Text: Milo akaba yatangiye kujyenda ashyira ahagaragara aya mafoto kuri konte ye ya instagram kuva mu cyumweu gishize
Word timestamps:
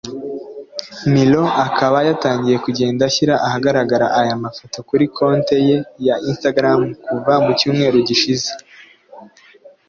Milo 1.13 1.43
akaba 1.65 1.97
yatangiye 2.09 2.57
kujyenda 2.65 3.01
ashyira 3.09 3.35
ahagaragara 3.47 4.07
aya 4.19 4.41
mafoto 4.43 4.77
kuri 4.89 5.05
konte 5.15 5.55
ye 5.67 5.77
ya 6.07 6.15
instagram 6.29 6.81
kuva 7.05 7.33
mu 7.43 7.51
cyumweu 7.59 7.97
gishize 8.07 8.49